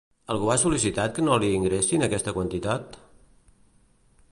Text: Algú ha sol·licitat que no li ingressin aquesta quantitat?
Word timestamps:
Algú 0.35 0.47
ha 0.51 0.55
sol·licitat 0.61 1.13
que 1.17 1.25
no 1.27 1.35
li 1.43 1.51
ingressin 1.59 2.07
aquesta 2.07 2.35
quantitat? 2.39 3.01